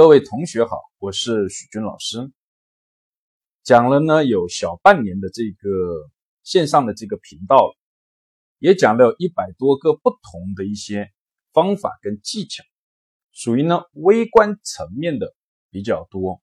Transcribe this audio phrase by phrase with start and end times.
[0.00, 2.32] 各位同学好，我是许军老师。
[3.62, 6.08] 讲了呢有小半年的这个
[6.42, 7.76] 线上的这个频道了，
[8.58, 11.10] 也讲了一百多个不同的一些
[11.52, 12.64] 方法跟技巧，
[13.30, 15.34] 属于呢微观层面的
[15.70, 16.40] 比较多。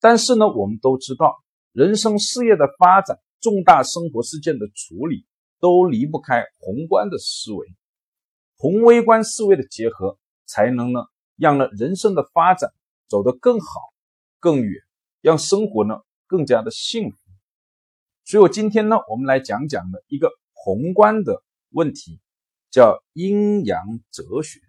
[0.00, 1.36] 但是呢，我们都知道，
[1.72, 5.26] 人生事业的发展、重大生活事件的处理，
[5.58, 7.74] 都离不开宏观的思维，
[8.56, 11.00] 宏微观思维的结合，才能呢。
[11.40, 12.70] 让呢人生的发展
[13.08, 13.80] 走得更好、
[14.40, 14.82] 更远，
[15.22, 17.16] 让生活呢更加的幸福。
[18.26, 22.20] 所以，我今天呢，我们来讲讲呢一个宏观的问题，
[22.70, 23.80] 叫阴阳
[24.10, 24.60] 哲学。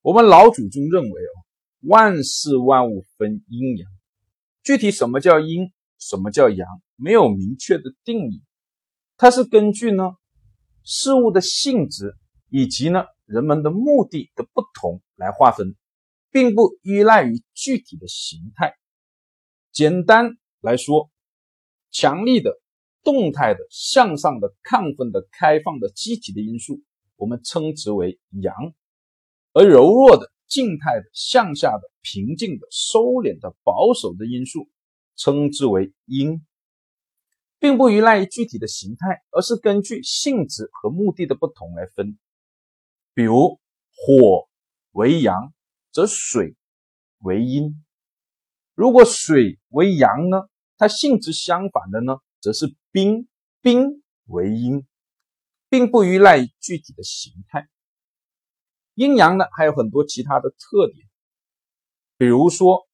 [0.00, 1.34] 我们老祖宗认为哦，
[1.82, 3.88] 万事万物分阴阳，
[4.64, 5.70] 具体什么叫阴，
[6.00, 8.42] 什么叫阳，没有明确的定义。
[9.16, 10.14] 它是根据呢
[10.82, 12.16] 事物的性质
[12.48, 13.04] 以及呢。
[13.24, 15.76] 人们的目的的不同来划分，
[16.30, 18.74] 并不依赖于具体的形态。
[19.70, 21.10] 简单来说，
[21.90, 22.60] 强力的、
[23.04, 26.82] 动态的、向上的、亢奋的、开放的、积极的因素，
[27.16, 28.52] 我们称之为阳；
[29.52, 34.68] 而柔弱的、静态的、向下的、平静的、收敛的、保守的因素，
[35.14, 36.44] 称之为阴。
[37.58, 42.18] 并不依赖于具体的形态，而是根据性质和目的的不同来分。
[43.14, 43.60] 比如
[43.94, 44.48] 火
[44.92, 45.52] 为阳，
[45.90, 46.56] 则水
[47.18, 47.74] 为阴；
[48.74, 50.48] 如果水为阳呢，
[50.78, 53.28] 它性质相反的呢，则是冰，
[53.60, 54.86] 冰为阴，
[55.68, 57.68] 并不依赖具体的形态。
[58.94, 61.08] 阴阳呢，还有很多其他的特点，
[62.16, 62.86] 比如说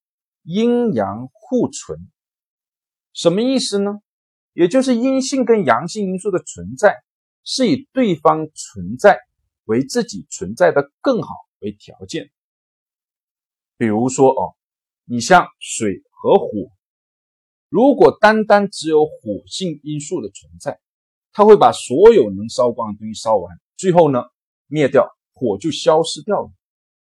[0.43, 2.11] 阴阳互存，
[3.13, 4.01] 什么意思呢？
[4.53, 7.03] 也就是阴性跟阳性因素的存在，
[7.45, 9.21] 是以对方存在。
[9.65, 11.29] 为自己存在的更好
[11.61, 12.31] 为条件，
[13.77, 14.57] 比如说哦，
[15.05, 16.49] 你像水和火，
[17.69, 20.81] 如果单单只有火性因素的存在，
[21.33, 24.23] 它会把所有能烧光的东西烧完，最后呢
[24.67, 26.51] 灭掉，火就消失掉了。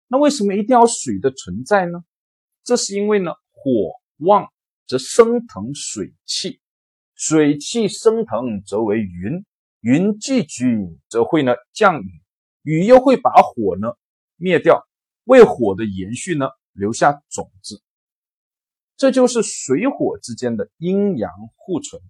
[0.09, 2.05] 那为什么一定要水的存在呢？
[2.63, 3.71] 这是因为呢，火
[4.19, 4.51] 旺
[4.87, 6.61] 则升腾水气，
[7.15, 9.45] 水气升腾则为云，
[9.81, 12.23] 云聚聚则会呢降雨。
[12.63, 13.89] 雨又会把火呢
[14.37, 14.87] 灭掉，
[15.25, 17.83] 为火的延续呢留下种子。
[18.97, 22.01] 这就是水火之间的阴阳互存，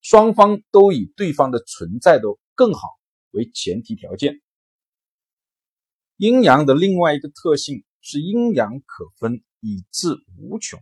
[0.00, 2.88] 双方都以对方的存在的更好
[3.30, 4.40] 为前提条件。
[6.16, 10.80] 阴阳的另外一个特性是阴阳可分，以至无穷，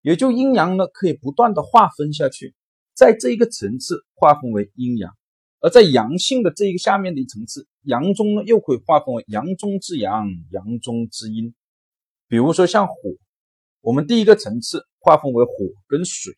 [0.00, 2.54] 也就阴阳呢可以不断的划分下去，
[2.94, 5.16] 在这一个层次划分为阴阳。
[5.62, 11.54] 而在阳性的这一个下面的一层次，阳中呢又可以划分为阳中之阳、阳中之阴。
[12.26, 12.94] 比如说像火，
[13.80, 15.52] 我们第一个层次划分为火
[15.86, 16.34] 跟水，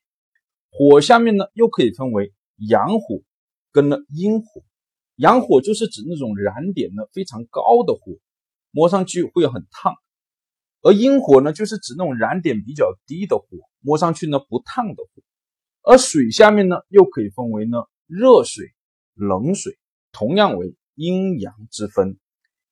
[0.71, 3.23] 火下面呢又可以分为阳火
[3.73, 4.63] 跟呢阴火。
[5.17, 8.19] 阳火就是指那种燃点呢非常高的火，
[8.73, 9.95] 摸上去会很烫；
[10.83, 13.47] 而阴火呢就是指那种燃点比较低的火，
[13.81, 15.23] 摸上去呢不烫的火。
[15.81, 18.74] 而水下面呢又可以分为呢热水。
[19.15, 19.79] 冷水
[20.13, 22.19] 同样为阴阳之分，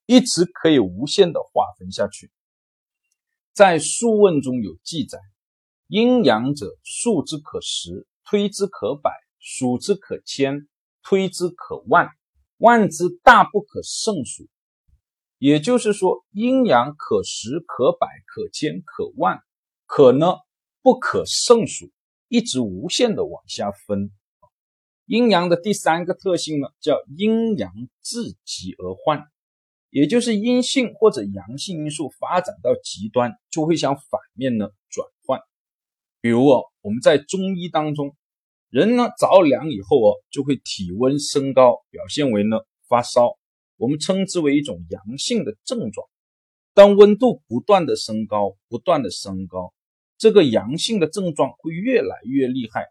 [0.07, 2.31] 一直可以无限的划分下去。
[3.53, 5.19] 在《数问》中有记载
[5.89, 10.69] ：“阴阳者，数之可十，推之可百，数之可千，
[11.03, 12.09] 推之可万，
[12.57, 14.49] 万之大不可胜数。”
[15.39, 19.41] 也就是说，阴阳可十、可百、可千、可万，
[19.87, 20.37] 可呢
[20.83, 21.91] 不可胜数，
[22.29, 24.13] 一直无限的往下分。
[25.07, 29.25] 阴阳的第三个特性呢，叫阴阳自极而换，
[29.91, 35.41] 也就是阴性或者阳性因素发展到极端，就会向反面呢转换。
[36.21, 38.15] 比如哦，我们在中医当中，
[38.71, 43.37] 人呢着凉以后哦，就会体温升高，表现为呢发烧，
[43.77, 46.07] 我们称之为一种阳性的症状。
[46.75, 49.75] 当温度不断的升高，不断的升高，
[50.17, 52.87] 这个阳性的症状会越来越厉害，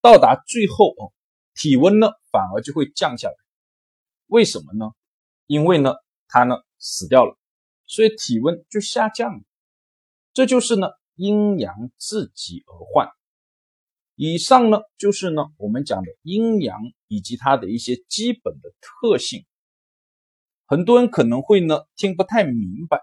[0.00, 1.12] 到达最后哦。
[1.56, 3.34] 体温呢，反而就会降下来，
[4.26, 4.92] 为什么呢？
[5.46, 5.94] 因为呢，
[6.28, 7.38] 它呢死掉了，
[7.86, 9.40] 所以体温就下降了。
[10.34, 13.08] 这就是呢阴阳自极而换。
[14.16, 19.46] 以上呢就是呢我们讲的阴阳以及它的一些基本的特性。
[20.66, 23.00] 很多人可能会呢听不太明白，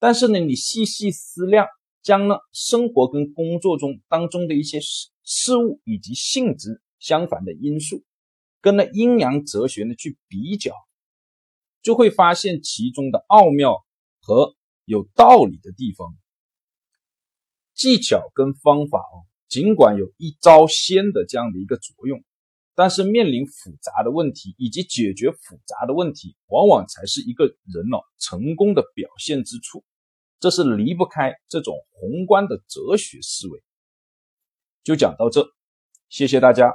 [0.00, 1.68] 但是呢你细细思量，
[2.02, 6.82] 将呢生活跟工作中当中的一些事事物以及性质。
[7.02, 8.04] 相反的因素，
[8.60, 10.72] 跟那阴阳哲学呢去比较，
[11.82, 13.84] 就会发现其中的奥妙
[14.20, 14.54] 和
[14.84, 16.16] 有道理的地方。
[17.74, 22.22] 技巧跟方法哦，尽管有一招鲜的这样的一个作用，
[22.76, 29.82] 但是面临复杂的问题以及解决复杂的问题，往往才是一个人哦成功的表现之处。
[30.38, 33.62] 这是离不开这种宏观的哲学思维。
[34.84, 35.48] 就讲到这，
[36.08, 36.72] 谢谢大家。